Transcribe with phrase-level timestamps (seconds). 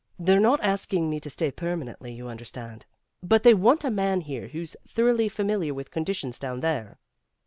[0.17, 2.87] "They're not asking me to stay permanently, you understand.
[3.21, 6.97] But they want a man here who's thoroughly familiar with conditions down there."